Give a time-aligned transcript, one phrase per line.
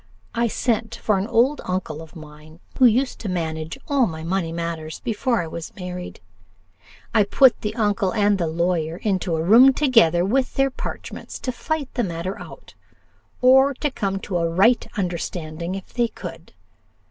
[0.33, 4.51] I sent for an old uncle of mine, who used to manage all my money
[4.51, 6.21] matters before I was married:
[7.13, 11.51] I put the uncle and the lawyer into a room, together with their parchments, to
[11.51, 12.73] fight the matter out,
[13.43, 16.53] or to come to a right understanding if they could.